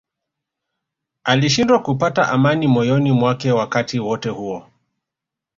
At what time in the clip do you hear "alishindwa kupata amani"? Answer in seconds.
1.23-2.67